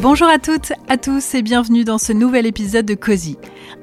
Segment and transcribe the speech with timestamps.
[0.00, 3.36] Bonjour à toutes, à tous et bienvenue dans ce nouvel épisode de Cozy,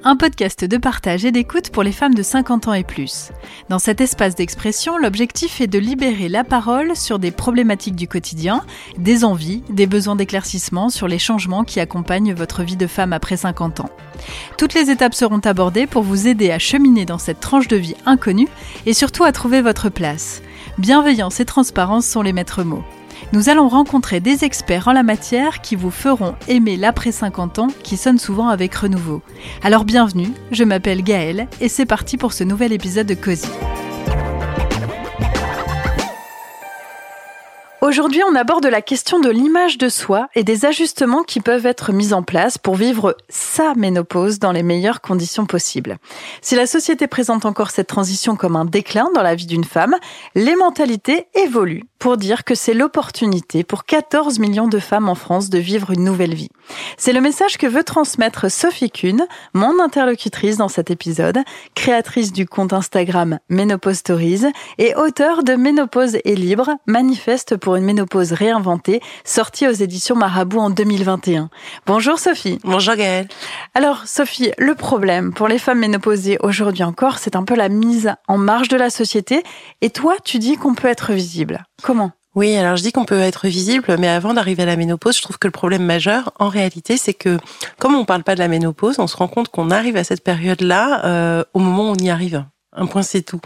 [0.05, 3.31] un podcast de partage et d'écoute pour les femmes de 50 ans et plus.
[3.67, 8.63] Dans cet espace d'expression, l'objectif est de libérer la parole sur des problématiques du quotidien,
[8.97, 13.35] des envies, des besoins d'éclaircissement sur les changements qui accompagnent votre vie de femme après
[13.35, 13.89] 50 ans.
[14.57, 17.95] Toutes les étapes seront abordées pour vous aider à cheminer dans cette tranche de vie
[18.05, 18.47] inconnue
[18.85, 20.41] et surtout à trouver votre place.
[20.77, 22.85] Bienveillance et transparence sont les maîtres mots.
[23.33, 27.67] Nous allons rencontrer des experts en la matière qui vous feront aimer l'après 50 ans
[27.83, 29.21] qui sonne souvent avec renouveau.
[29.63, 33.49] Alors bienvenue, je m'appelle Gaëlle et c'est parti pour ce nouvel épisode de Cozy.
[37.85, 41.91] Aujourd'hui, on aborde la question de l'image de soi et des ajustements qui peuvent être
[41.91, 45.97] mis en place pour vivre sa ménopause dans les meilleures conditions possibles.
[46.41, 49.95] Si la société présente encore cette transition comme un déclin dans la vie d'une femme,
[50.33, 55.49] les mentalités évoluent pour dire que c'est l'opportunité pour 14 millions de femmes en France
[55.49, 56.51] de vivre une nouvelle vie.
[56.97, 59.25] C'est le message que veut transmettre Sophie Kuhn,
[59.55, 61.39] mon interlocutrice dans cet épisode,
[61.73, 64.43] créatrice du compte Instagram Ménopause Stories
[64.77, 70.59] et auteure de Ménopause est libre, manifeste pour une ménopause réinventée, sortie aux éditions Marabout
[70.59, 71.49] en 2021.
[71.87, 72.59] Bonjour Sophie.
[72.63, 73.27] Bonjour Gaëlle.
[73.73, 78.13] Alors Sophie, le problème pour les femmes ménopausées aujourd'hui encore, c'est un peu la mise
[78.27, 79.41] en marge de la société.
[79.81, 81.65] Et toi, tu dis qu'on peut être visible.
[81.81, 81.94] Comment
[82.35, 85.21] oui, alors je dis qu'on peut être visible, mais avant d'arriver à la ménopause, je
[85.21, 87.37] trouve que le problème majeur, en réalité, c'est que
[87.79, 90.21] comme on parle pas de la ménopause, on se rend compte qu'on arrive à cette
[90.21, 92.43] période-là euh, au moment où on y arrive.
[92.73, 93.39] Un point, c'est tout.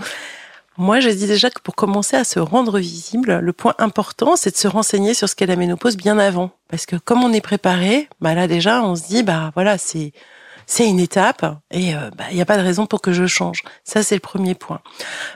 [0.80, 4.52] Moi, je dis déjà que pour commencer à se rendre visible, le point important, c'est
[4.52, 6.50] de se renseigner sur ce qu'est la ménopause bien avant.
[6.68, 10.14] Parce que comme on est préparé, bah là déjà, on se dit, bah voilà, c'est
[10.66, 13.26] c'est une étape et euh, bah, il n'y a pas de raison pour que je
[13.26, 13.64] change.
[13.84, 14.82] Ça, c'est le premier point.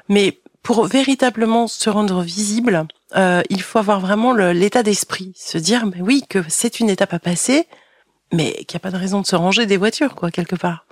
[0.08, 5.86] Mais pour véritablement se rendre visible, euh, il faut avoir vraiment l'état d'esprit, se dire,
[5.86, 7.68] mais oui, que c'est une étape à passer,
[8.32, 10.86] mais qu'il n'y a pas de raison de se ranger des voitures, quoi, quelque part.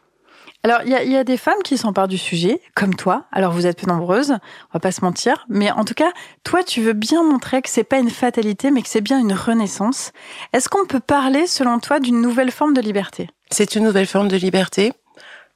[0.63, 3.25] Alors, il y a, des femmes qui s'emparent du sujet, comme toi.
[3.31, 5.45] Alors, vous êtes peu nombreuses, on va pas se mentir.
[5.49, 6.11] Mais en tout cas,
[6.43, 9.33] toi, tu veux bien montrer que c'est pas une fatalité, mais que c'est bien une
[9.33, 10.11] renaissance.
[10.53, 13.27] Est-ce qu'on peut parler, selon toi, d'une nouvelle forme de liberté?
[13.49, 14.93] C'est une nouvelle forme de liberté.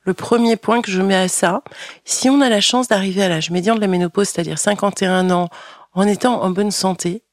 [0.05, 1.61] Le premier point que je mets à ça,
[2.03, 5.49] si on a la chance d'arriver à l'âge médian de la ménopause, c'est-à-dire 51 ans,
[5.95, 7.23] en étant en bonne santé,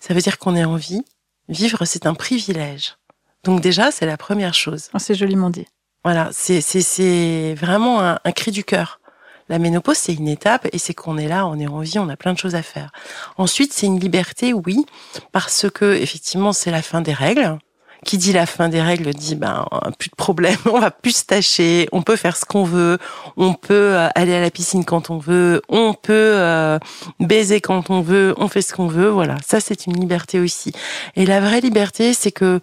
[0.00, 1.04] ça veut dire qu'on est en vie.
[1.48, 2.96] Vivre, c'est un privilège.
[3.44, 4.88] Donc déjà, c'est la première chose.
[4.94, 5.66] Oh, c'est joliment dit.
[6.04, 9.00] Voilà, c'est vraiment un, un, cri du cœur.
[9.48, 12.08] La ménopause, c'est une étape et c'est qu'on est là, on est en vie, on
[12.08, 12.90] a plein de choses à faire.
[13.36, 14.86] Ensuite, c'est une liberté, oui,
[15.32, 17.58] parce que effectivement, c'est la fin des règles.
[18.04, 19.64] Qui dit la fin des règles dit ben
[19.98, 22.98] plus de problème, on va plus se tâcher, on peut faire ce qu'on veut,
[23.36, 26.78] on peut euh, aller à la piscine quand on veut, on peut euh,
[27.20, 29.36] baiser quand on veut, on fait ce qu'on veut, voilà.
[29.46, 30.72] Ça c'est une liberté aussi.
[31.14, 32.58] Et la vraie liberté, c'est que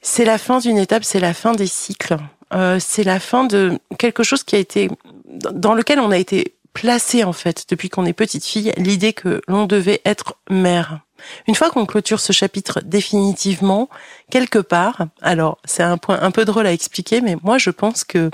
[0.00, 2.16] c'est la fin d'une étape, c'est la fin des cycles.
[2.54, 4.90] Euh, c'est la fin de quelque chose qui a été
[5.26, 9.40] dans lequel on a été placé en fait depuis qu'on est petite fille, l'idée que
[9.48, 11.00] l'on devait être mère.
[11.46, 13.88] Une fois qu'on clôture ce chapitre définitivement,
[14.30, 18.04] quelque part, alors c'est un point un peu drôle à expliquer, mais moi je pense
[18.04, 18.30] que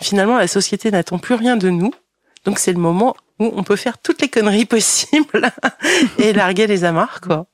[0.00, 1.92] finalement la société n'attend plus rien de nous,
[2.44, 5.50] donc c'est le moment où on peut faire toutes les conneries possibles
[6.18, 7.46] et larguer les amarres quoi.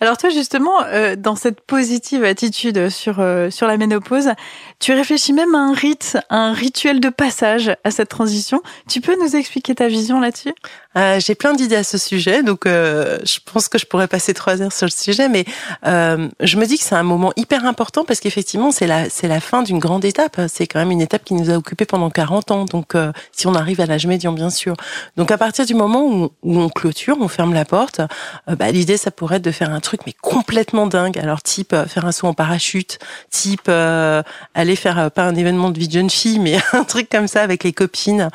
[0.00, 4.30] Alors toi justement, euh, dans cette positive attitude sur euh, sur la ménopause,
[4.78, 8.62] tu réfléchis même à un rite, un rituel de passage à cette transition.
[8.88, 10.54] Tu peux nous expliquer ta vision là-dessus?
[10.98, 14.60] Euh, J'ai plein d'idées à ce sujet, donc je pense que je pourrais passer trois
[14.60, 15.44] heures sur le sujet, mais
[15.84, 19.40] je me dis que c'est un moment hyper important parce qu'effectivement c'est la c'est la
[19.40, 20.40] fin d'une grande étape.
[20.48, 22.94] C'est quand même une étape qui nous a occupé pendant 40 ans, donc
[23.32, 24.74] si on arrive à l'âge médian bien sûr.
[25.16, 28.00] Donc à partir du moment où, où on clôture, on ferme la porte,
[28.46, 31.18] bah, l'idée ça pourrait être de faire un truc mais complètement dingue.
[31.18, 32.98] Alors type euh, faire un saut en parachute,
[33.30, 34.22] type euh,
[34.54, 37.28] aller faire euh, pas un événement de vie de jeune fille, mais un truc comme
[37.28, 38.30] ça avec les copines,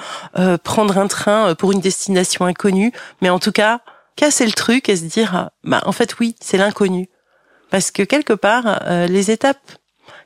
[0.63, 2.45] prendre un train pour une destination
[3.21, 3.81] Mais en tout cas,
[4.15, 7.09] casser le truc et se dire, bah en fait oui, c'est l'inconnu.
[7.69, 9.71] Parce que quelque part, les étapes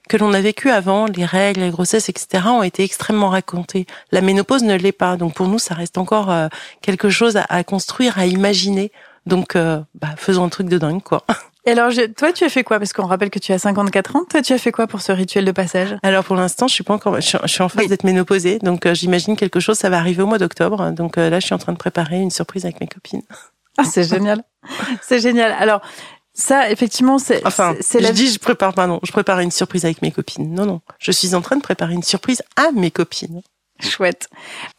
[0.10, 3.86] que l'on a vécues avant, les règles, les grossesses, etc., ont été extrêmement racontées.
[4.12, 5.16] La ménopause ne l'est pas.
[5.16, 6.34] Donc pour nous, ça reste encore
[6.82, 8.92] quelque chose à construire, à imaginer.
[9.28, 11.24] Donc, euh, bah, faisons un truc de dingue, quoi.
[11.68, 12.80] Et alors, toi, tu as fait quoi?
[12.80, 14.24] Parce qu'on rappelle que tu as 54 ans.
[14.30, 15.98] Toi, tu as fait quoi pour ce rituel de passage?
[16.02, 17.20] Alors, pour l'instant, je suis pas encore.
[17.20, 19.78] Je suis, en phase d'être ménopausée, donc euh, j'imagine quelque chose.
[19.78, 20.92] Ça va arriver au mois d'octobre.
[20.92, 23.22] Donc euh, là, je suis en train de préparer une surprise avec mes copines.
[23.78, 24.44] Ah, c'est génial.
[25.02, 25.54] c'est génial.
[25.60, 25.82] Alors.
[26.40, 27.44] Ça, effectivement, c'est.
[27.48, 30.54] Enfin, c'est je dis, je prépare pas, non, je prépare une surprise avec mes copines.
[30.54, 33.42] Non, non, je suis en train de préparer une surprise à mes copines.
[33.80, 34.28] Chouette.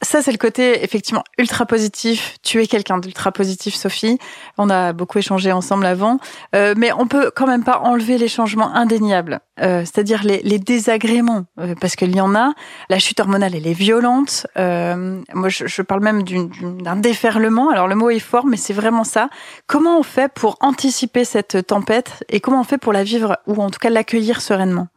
[0.02, 2.36] Ça, c'est le côté effectivement ultra positif.
[2.42, 4.18] Tu es quelqu'un d'ultra positif, Sophie.
[4.56, 6.18] On a beaucoup échangé ensemble avant,
[6.54, 10.58] euh, mais on peut quand même pas enlever les changements indéniables, euh, c'est-à-dire les, les,
[10.58, 12.54] désagréments, euh, parce qu'il y en a.
[12.88, 14.46] La chute hormonale, elle est violente.
[14.56, 17.70] Euh, moi, je, je, parle même d'un déferlement.
[17.70, 19.28] Alors le mot est fort, mais c'est vraiment ça.
[19.66, 23.62] Comment on fait pour anticiper cette tempête et comment on fait pour la vivre ou
[23.62, 24.88] en tout cas l'accueillir sereinement?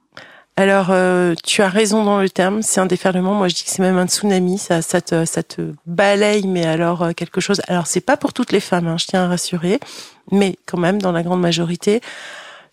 [0.58, 3.34] Alors, euh, tu as raison dans le terme, c'est un déferlement.
[3.34, 4.58] Moi, je dis que c'est même un tsunami.
[4.58, 7.62] Ça, ça te, ça te balaye, mais alors euh, quelque chose.
[7.68, 9.80] Alors, c'est pas pour toutes les femmes, hein, je tiens à rassurer,
[10.32, 12.02] mais quand même, dans la grande majorité,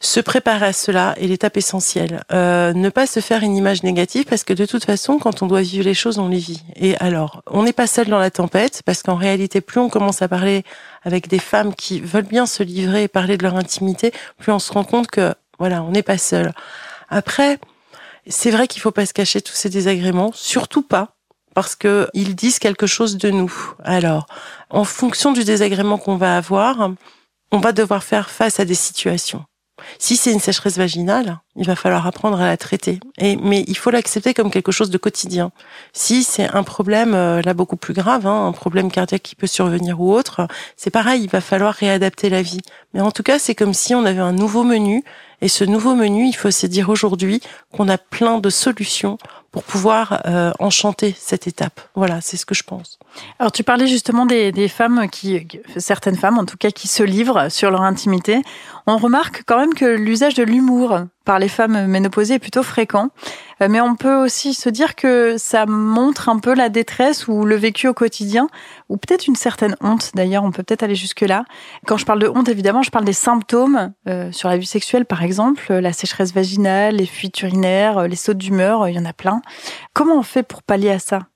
[0.00, 2.22] se préparer à cela est l'étape essentielle.
[2.32, 5.46] Euh, ne pas se faire une image négative, parce que de toute façon, quand on
[5.46, 6.62] doit vivre les choses, on les vit.
[6.76, 10.20] Et alors, on n'est pas seul dans la tempête, parce qu'en réalité, plus on commence
[10.20, 10.64] à parler
[11.04, 14.58] avec des femmes qui veulent bien se livrer et parler de leur intimité, plus on
[14.58, 16.52] se rend compte que voilà, on n'est pas seul.
[17.08, 17.58] Après,
[18.26, 21.14] c'est vrai qu'il faut pas se cacher tous ces désagréments, surtout pas
[21.54, 23.52] parce que ils disent quelque chose de nous.
[23.82, 24.26] Alors,
[24.70, 26.90] en fonction du désagrément qu'on va avoir,
[27.50, 29.44] on va devoir faire face à des situations.
[29.98, 33.00] Si c'est une sécheresse vaginale, il va falloir apprendre à la traiter.
[33.18, 35.50] Et, mais il faut l'accepter comme quelque chose de quotidien.
[35.92, 39.46] Si c'est un problème euh, là beaucoup plus grave, hein, un problème cardiaque qui peut
[39.46, 40.46] survenir ou autre,
[40.76, 42.60] c'est pareil, il va falloir réadapter la vie.
[42.94, 45.02] Mais en tout cas, c'est comme si on avait un nouveau menu
[45.40, 47.40] et ce nouveau menu, il faut se dire aujourd'hui
[47.72, 49.18] qu'on a plein de solutions
[49.50, 51.80] pour pouvoir euh, enchanter cette étape.
[51.94, 52.98] Voilà, c'est ce que je pense.
[53.38, 57.02] Alors tu parlais justement des, des, femmes qui, certaines femmes en tout cas, qui se
[57.02, 58.42] livrent sur leur intimité.
[58.86, 63.10] On remarque quand même que l'usage de l'humour par les femmes ménopausées est plutôt fréquent.
[63.60, 67.44] Euh, mais on peut aussi se dire que ça montre un peu la détresse ou
[67.44, 68.48] le vécu au quotidien,
[68.88, 70.12] ou peut-être une certaine honte.
[70.14, 71.44] D'ailleurs, on peut peut-être aller jusque-là.
[71.86, 75.04] Quand je parle de honte, évidemment, je parle des symptômes euh, sur la vie sexuelle,
[75.04, 79.12] par exemple, la sécheresse vaginale, les fuites urinaires, les sautes d'humeur, il y en a
[79.12, 79.42] plein.
[79.92, 81.26] Comment on fait pour pallier à ça?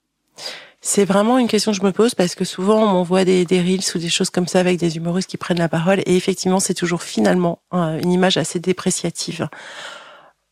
[0.85, 3.61] C'est vraiment une question que je me pose parce que souvent on m'envoie des, des
[3.61, 6.59] reels ou des choses comme ça avec des humoristes qui prennent la parole et effectivement
[6.59, 9.47] c'est toujours finalement une image assez dépréciative.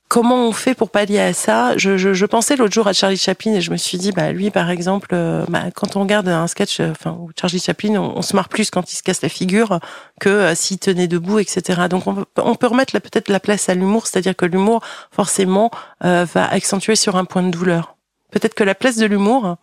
[0.07, 1.75] Comment on fait pour pallier à ça?
[1.77, 4.31] Je, je, je, pensais l'autre jour à Charlie Chaplin et je me suis dit, bah
[4.31, 8.21] lui par exemple, euh, bah, quand on regarde un sketch, euh, enfin Charlie Chaplin, on,
[8.21, 9.79] se marre plus quand il se casse la figure
[10.21, 11.87] que euh, s'il tenait debout, etc.
[11.89, 14.81] Donc on, on peut remettre peut-être la place à l'humour, c'est-à-dire que l'humour
[15.11, 17.95] forcément va accentuer sur un point de douleur.
[18.31, 19.57] Peut-être que la place de l'humour,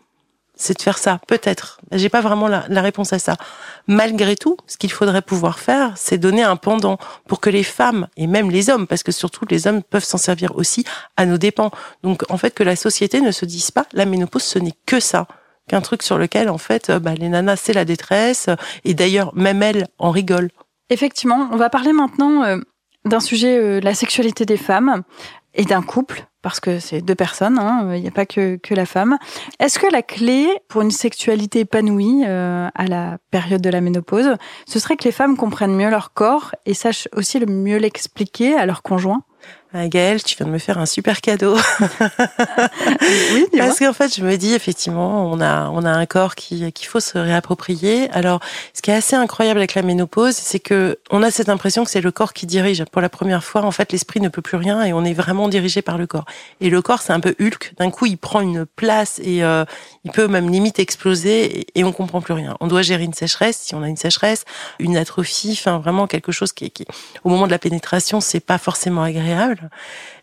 [0.58, 1.80] c'est de faire ça, peut-être.
[1.92, 3.36] J'ai pas vraiment la, la, réponse à ça.
[3.86, 8.08] Malgré tout, ce qu'il faudrait pouvoir faire, c'est donner un pendant pour que les femmes
[8.16, 10.84] et même les hommes, parce que surtout les hommes peuvent s'en servir aussi
[11.16, 11.70] à nos dépens.
[12.02, 15.00] Donc en fait que la société ne se dise pas la ménopause ce n'est que
[15.00, 15.26] ça,
[15.68, 18.48] qu'un truc sur lequel en fait bah, les nanas c'est la détresse
[18.84, 20.50] et d'ailleurs même elles en rigolent.
[20.90, 22.58] Effectivement, on va parler maintenant euh,
[23.04, 25.02] d'un sujet, euh, la sexualité des femmes
[25.54, 28.72] et d'un couple parce que c'est deux personnes, hein, il n'y a pas que, que
[28.74, 29.18] la femme.
[29.60, 34.34] Est-ce que la clé pour une sexualité épanouie euh, à la période de la ménopause,
[34.66, 38.54] ce serait que les femmes comprennent mieux leur corps et sachent aussi le mieux l'expliquer
[38.54, 39.24] à leur conjoint?
[39.74, 41.54] Ah, Gaëlle, tu viens de me faire un super cadeau.
[43.34, 46.72] oui, Parce qu'en fait, je me dis effectivement, on a on a un corps qui
[46.72, 48.08] qu'il faut se réapproprier.
[48.12, 48.40] Alors,
[48.72, 51.90] ce qui est assez incroyable avec la ménopause, c'est que on a cette impression que
[51.90, 52.82] c'est le corps qui dirige.
[52.86, 55.48] Pour la première fois, en fait, l'esprit ne peut plus rien et on est vraiment
[55.48, 56.24] dirigé par le corps.
[56.62, 57.74] Et le corps, c'est un peu Hulk.
[57.76, 59.66] D'un coup, il prend une place et euh,
[60.04, 62.56] il peut même limite exploser et, on comprend plus rien.
[62.60, 64.44] On doit gérer une sécheresse si on a une sécheresse,
[64.78, 66.86] une atrophie, enfin vraiment quelque chose qui, qui
[67.22, 69.57] au moment de la pénétration, c'est pas forcément agréable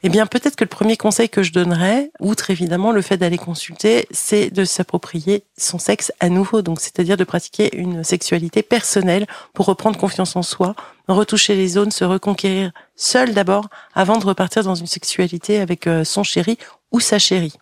[0.03, 3.37] eh bien peut-être que le premier conseil que je donnerais, outre évidemment le fait d'aller
[3.37, 9.25] consulter, c'est de s'approprier son sexe à nouveau, donc c'est-à-dire de pratiquer une sexualité personnelle
[9.53, 10.75] pour reprendre confiance en soi,
[11.07, 16.03] retoucher les zones, se reconquérir seul d'abord, avant de repartir dans une sexualité avec euh,
[16.03, 16.57] son chéri
[16.91, 17.53] ou sa chérie.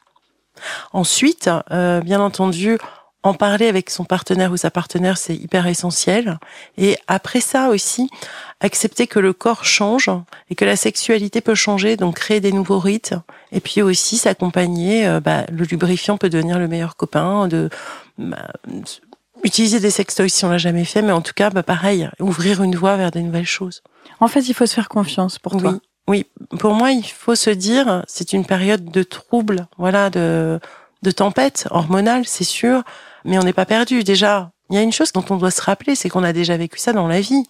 [0.91, 2.77] Ensuite, euh, bien entendu,
[3.23, 6.39] en parler avec son partenaire ou sa partenaire, c'est hyper essentiel.
[6.77, 8.09] Et après ça aussi,
[8.59, 10.09] accepter que le corps change
[10.49, 13.15] et que la sexualité peut changer, donc créer des nouveaux rites.
[13.53, 17.69] Et puis aussi s'accompagner, euh, bah, le lubrifiant peut devenir le meilleur copain, de
[18.17, 18.51] bah,
[19.43, 22.61] utiliser des sextoys si on l'a jamais fait, mais en tout cas, bah, pareil, ouvrir
[22.61, 23.83] une voie vers des nouvelles choses.
[24.19, 25.75] En fait, il faut se faire confiance pour toi.
[26.07, 26.57] Oui, oui.
[26.59, 30.59] Pour moi, il faut se dire, c'est une période de trouble, voilà, de
[31.03, 32.83] de tempête hormonale, c'est sûr
[33.25, 34.03] mais on n'est pas perdu.
[34.03, 36.57] Déjà, il y a une chose dont on doit se rappeler, c'est qu'on a déjà
[36.57, 37.43] vécu ça dans la vie.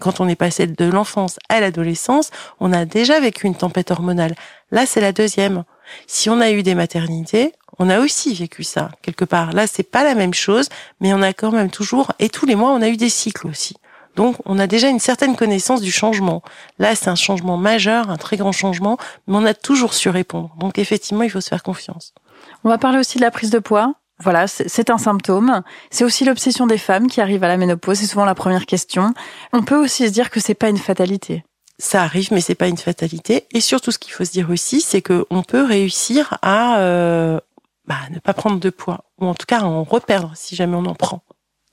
[0.00, 2.30] Quand on est passé de l'enfance à l'adolescence,
[2.60, 4.34] on a déjà vécu une tempête hormonale.
[4.70, 5.64] Là, c'est la deuxième.
[6.06, 9.52] Si on a eu des maternités, on a aussi vécu ça quelque part.
[9.52, 10.68] Là, c'est pas la même chose,
[11.00, 13.46] mais on a quand même toujours et tous les mois, on a eu des cycles
[13.46, 13.76] aussi.
[14.16, 16.42] Donc, on a déjà une certaine connaissance du changement.
[16.78, 20.54] Là, c'est un changement majeur, un très grand changement, mais on a toujours su répondre.
[20.58, 22.14] Donc, effectivement, il faut se faire confiance.
[22.62, 23.94] On va parler aussi de la prise de poids.
[24.20, 25.62] Voilà, c'est un symptôme.
[25.90, 27.98] C'est aussi l'obsession des femmes qui arrivent à la ménopause.
[27.98, 29.12] C'est souvent la première question.
[29.52, 31.44] On peut aussi se dire que c'est pas une fatalité.
[31.78, 33.46] Ça arrive, mais c'est pas une fatalité.
[33.50, 37.40] Et surtout, ce qu'il faut se dire aussi, c'est qu'on peut réussir à euh,
[37.86, 40.76] bah, ne pas prendre de poids, ou en tout cas à en reperdre si jamais
[40.76, 41.22] on en prend.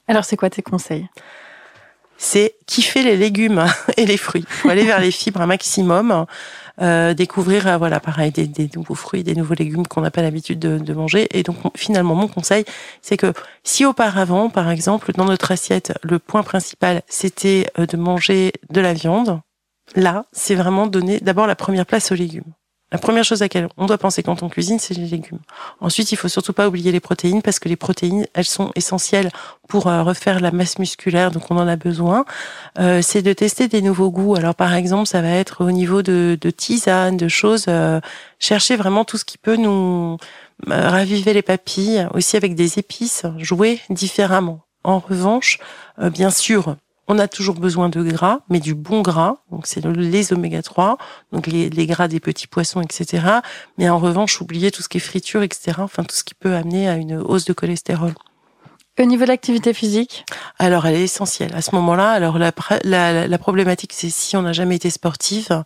[0.08, 1.08] Alors, c'est quoi tes conseils?
[2.18, 3.66] C'est kiffer les légumes
[3.98, 4.46] et les fruits.
[4.48, 6.26] Faut aller vers les fibres un maximum.
[6.82, 10.24] Euh, découvrir euh, voilà pareil des, des, nouveaux fruits, des nouveaux légumes qu'on n'a pas
[10.24, 11.28] l'habitude de, de, manger.
[11.38, 12.66] Et donc finalement mon conseil,
[13.04, 13.34] c'est que
[13.64, 18.82] si auparavant, par exemple, dans notre assiette, le point principal c'était euh, de manger de
[18.82, 19.42] la viande,
[19.96, 22.52] là c'est vraiment donner d'abord la première place aux légumes.
[22.92, 25.40] La première chose à laquelle on doit penser quand on cuisine, c'est les légumes.
[25.80, 29.32] Ensuite, il faut surtout pas oublier les protéines parce que les protéines, elles sont essentielles
[29.70, 32.26] pour euh, refaire la masse musculaire, donc on en a besoin.
[32.80, 34.36] Euh, c'est de tester des nouveaux goûts.
[34.36, 37.66] Alors par exemple, ça va être au niveau de, de tisane, de choses.
[37.70, 38.02] Euh,
[38.40, 40.18] chercher vraiment tout ce qui peut nous
[40.68, 44.62] raviver les papilles, aussi avec des épices, jouer différemment.
[44.84, 45.60] En revanche,
[45.98, 46.76] bien sûr,
[47.08, 49.38] on a toujours besoin de gras, mais du bon gras.
[49.52, 50.98] Donc c'est les oméga 3,
[51.32, 53.26] donc les, gras des petits poissons, etc.
[53.78, 55.80] Mais en revanche, oubliez tout ce qui est friture, etc.
[55.80, 58.14] Enfin tout ce qui peut amener à une hausse de cholestérol.
[59.00, 60.26] Au niveau de l'activité physique?
[60.60, 61.56] Alors, elle est essentielle.
[61.56, 62.52] À ce moment-là, alors la,
[62.84, 65.64] la, problématique, c'est si on n'a jamais été sportive,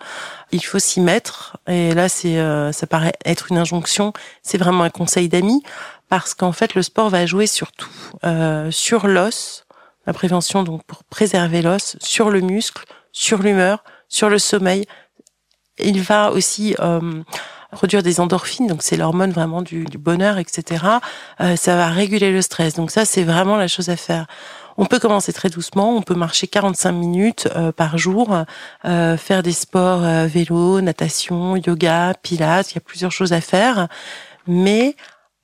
[0.52, 1.58] il faut s'y mettre.
[1.68, 4.14] Et là, c'est, euh, ça paraît être une injonction.
[4.42, 5.64] C'est vraiment un conseil d'amis
[6.08, 7.90] parce qu'en fait, le sport va jouer sur tout,
[8.24, 9.65] euh, sur l'os,
[10.06, 14.86] la prévention donc pour préserver l'os, sur le muscle, sur l'humeur, sur le sommeil.
[15.78, 17.24] Il va aussi euh,
[17.72, 20.86] produire des endorphines, donc c'est l'hormone vraiment du, du, bonheur, etc.
[21.42, 22.76] Euh, ça va réguler le stress.
[22.76, 24.28] Donc ça, c'est vraiment la chose à faire.
[24.78, 28.44] On peut commencer très doucement, on peut marcher 45 minutes euh, par jour,
[28.84, 33.40] euh, faire des sports euh, vélo, natation, yoga, pilates, il y a plusieurs choses à
[33.40, 33.88] faire.
[34.48, 34.96] Mais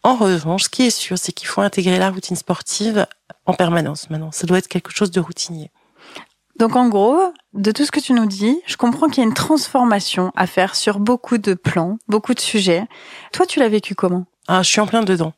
[0.04, 3.08] en revanche, ce qui est sûr, c'est qu'il faut intégrer la routine sportive
[3.46, 4.32] en permanence maintenant.
[4.32, 5.72] Ça doit être quelque chose de routinier.
[6.60, 9.28] Donc en gros, de tout ce que tu nous dis, je comprends qu'il y a
[9.28, 12.86] une transformation à faire sur beaucoup de plans, beaucoup de sujets.
[13.32, 14.26] Toi, tu l'as vécu comment?
[14.48, 15.34] Ah, je suis en plein dedans.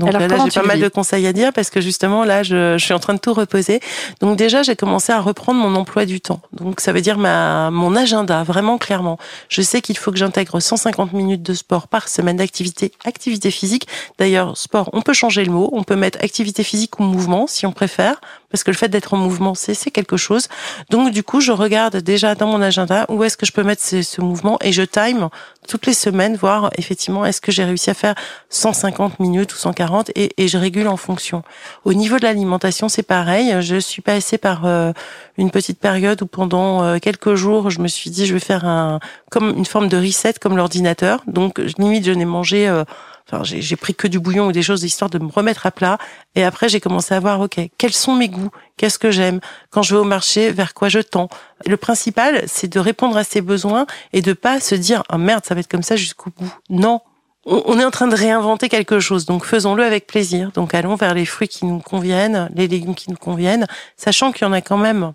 [0.00, 2.84] Donc là, j'ai pas mal de conseils à dire parce que justement là, je, je
[2.84, 3.80] suis en train de tout reposer.
[4.20, 6.40] Donc déjà, j'ai commencé à reprendre mon emploi du temps.
[6.52, 9.18] Donc ça veut dire ma mon agenda vraiment clairement.
[9.48, 13.86] Je sais qu'il faut que j'intègre 150 minutes de sport par semaine d'activité, activité physique.
[14.18, 17.66] D'ailleurs, sport, on peut changer le mot, on peut mettre activité physique ou mouvement si
[17.66, 20.48] on préfère, parce que le fait d'être en mouvement, c'est quelque chose.
[20.90, 23.82] Donc du coup, je regarde déjà dans mon agenda où est-ce que je peux mettre
[23.82, 25.28] ce, mouvement et je time
[25.68, 28.14] toutes les semaines voir effectivement est-ce que j'ai réussi à faire
[28.48, 31.42] 150 minutes ou 140 et, et je régule en fonction.
[31.84, 33.54] Au niveau de l'alimentation, c'est pareil.
[33.60, 34.92] Je suis passée par euh,
[35.38, 38.64] une petite période où pendant euh, quelques jours, je me suis dit je vais faire
[38.64, 41.22] un comme une forme de reset comme l'ordinateur.
[41.26, 42.84] Donc limite je n'ai mangé euh,
[43.30, 45.98] Enfin, j'ai pris que du bouillon ou des choses histoire de me remettre à plat.
[46.34, 48.50] Et après, j'ai commencé à voir, ok, quels sont mes goûts?
[48.76, 49.40] Qu'est-ce que j'aime?
[49.70, 51.28] Quand je vais au marché, vers quoi je tends?
[51.66, 55.44] Le principal, c'est de répondre à ses besoins et de pas se dire, ah merde,
[55.44, 56.52] ça va être comme ça jusqu'au bout.
[56.70, 57.00] Non,
[57.46, 60.50] on est en train de réinventer quelque chose, donc faisons-le avec plaisir.
[60.52, 64.46] Donc allons vers les fruits qui nous conviennent, les légumes qui nous conviennent, sachant qu'il
[64.46, 65.12] y en a quand même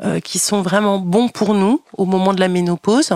[0.00, 3.12] euh, qui sont vraiment bons pour nous au moment de la ménopause.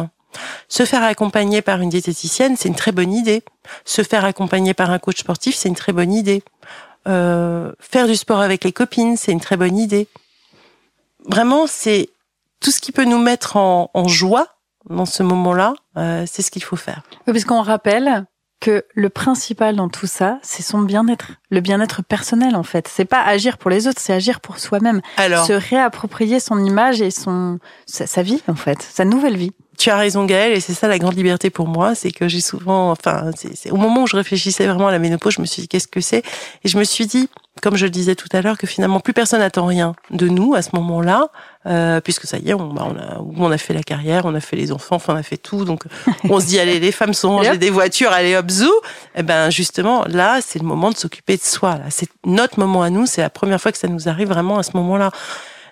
[0.69, 3.43] Se faire accompagner par une diététicienne, c'est une très bonne idée.
[3.85, 6.43] Se faire accompagner par un coach sportif, c'est une très bonne idée.
[7.09, 10.09] Euh, faire du sport avec les copines, c'est une très bonne idée.
[11.27, 12.11] Vraiment, c'est
[12.61, 14.47] tout ce qui peut nous mettre en, joie
[14.89, 17.03] dans ce moment-là, euh, c'est ce qu'il faut faire.
[17.27, 18.27] Oui, parce qu'on rappelle
[18.61, 22.89] que le principal dans tout ça, c'est son bien-être, le bien-être personnel en fait.
[22.89, 25.03] C'est pas agir pour les autres, c'est agir pour soi-même.
[25.17, 29.91] Alors, se réapproprier son image et son sa vie en fait, sa nouvelle vie tu
[29.91, 32.93] as raison Gaëlle et c'est ça la grande liberté pour moi, c'est que j'ai souvent,
[32.93, 35.67] enfin, c'est au moment où je réfléchissais vraiment à la ménopause, je me suis dit
[35.67, 36.23] qu'est-ce que c'est?
[36.63, 37.29] Et je me suis dit,
[37.63, 40.55] comme je le disais tout à l'heure, que finalement plus personne n'attend rien de nous
[40.55, 41.31] à ce moment-là,
[41.67, 44.37] euh, puisque ça y est, on, bah, on, a, on a fait la carrière, on
[44.37, 45.83] a fait les enfants, enfin on a fait tout, donc
[46.31, 48.71] on se dit allez les femmes sont rangées des voitures, allez hop zou,
[49.17, 51.87] et eh ben justement là c'est le moment de s'occuper de soi, là.
[51.91, 54.63] C'est notre moment à nous, c'est la première fois que ça nous arrive vraiment à
[54.63, 55.11] ce moment-là.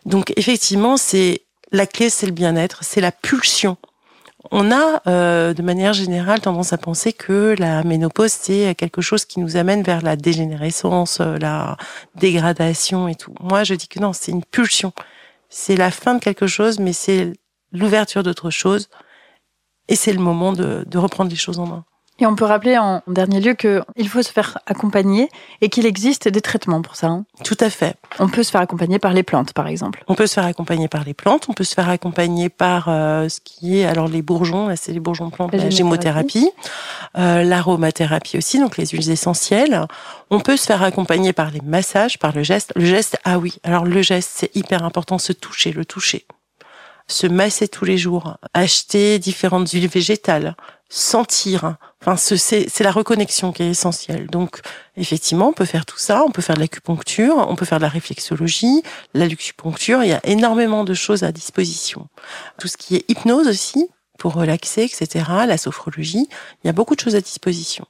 [0.05, 3.76] Donc effectivement c'est la clé, c'est le bien-être, c'est la pulsion
[4.50, 9.25] on a, euh, de manière générale, tendance à penser que la ménopause, c'est quelque chose
[9.26, 11.76] qui nous amène vers la dégénérescence, euh, la
[12.14, 13.35] dégradation et tout.
[13.40, 14.92] Moi, je dis que non, c'est une pulsion.
[15.50, 17.32] C'est la fin de quelque chose, mais c'est
[17.73, 18.88] l'ouverture d'autre chose.
[19.88, 21.85] Et c'est le moment de, reprendre les choses en main.
[22.21, 25.31] Et on peut rappeler en dernier lieu qu'il faut se faire accompagner
[25.62, 27.07] et qu'il existe des traitements pour ça.
[27.07, 27.25] Hein.
[27.45, 27.97] Tout à fait.
[28.19, 30.05] On peut se faire accompagner par les plantes, par exemple.
[30.07, 31.47] On peut se faire accompagner par les plantes.
[31.49, 34.69] On peut se faire accompagner par euh, ce qui est alors les bourgeons.
[34.69, 36.50] Là, c'est les bourgeons de plantes, la, gémothérapie,
[37.17, 39.87] euh, l'aromathérapie aussi, donc les huiles essentielles.
[40.29, 42.73] On peut se faire accompagner par les massages, par le geste.
[42.77, 43.55] Le geste, ah oui.
[43.65, 45.17] Alors le geste, c'est hyper important.
[45.17, 46.27] Se toucher, le toucher
[47.11, 50.57] se masser tous les jours, acheter différentes huiles végétales,
[50.88, 51.76] sentir.
[52.00, 54.26] Enfin, c'est la reconnexion qui est essentielle.
[54.26, 54.61] Donc,
[54.97, 56.25] effectivement, on peut faire tout ça.
[56.25, 58.83] On peut faire de l'acupuncture, on peut faire de la réflexologie,
[59.14, 60.02] la luxupuncture.
[60.02, 62.09] Il y a énormément de choses à disposition.
[62.59, 63.88] Tout ce qui est hypnose aussi,
[64.19, 65.25] pour relaxer, etc.
[65.47, 66.29] La sophrologie.
[66.62, 67.87] Il y a beaucoup de choses à disposition.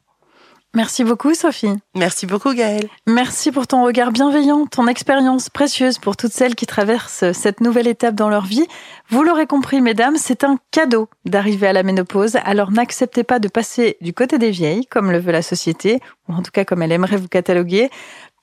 [0.74, 1.74] Merci beaucoup, Sophie.
[1.96, 2.88] Merci beaucoup, Gaëlle.
[3.08, 7.88] Merci pour ton regard bienveillant, ton expérience précieuse pour toutes celles qui traversent cette nouvelle
[7.88, 8.66] étape dans leur vie.
[9.08, 12.36] Vous l'aurez compris, mesdames, c'est un cadeau d'arriver à la ménopause.
[12.44, 15.98] Alors n'acceptez pas de passer du côté des vieilles, comme le veut la société,
[16.28, 17.90] ou en tout cas comme elle aimerait vous cataloguer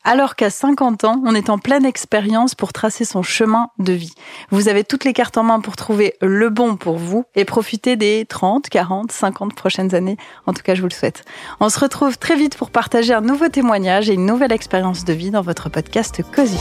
[0.07, 4.13] alors qu'à 50 ans, on est en pleine expérience pour tracer son chemin de vie.
[4.51, 7.97] Vous avez toutes les cartes en main pour trouver le bon pour vous et profiter
[7.97, 10.15] des 30, 40, 50 prochaines années.
[10.45, 11.25] En tout cas, je vous le souhaite.
[11.59, 15.11] On se retrouve très vite pour partager un nouveau témoignage et une nouvelle expérience de
[15.11, 16.57] vie dans votre podcast Cozy.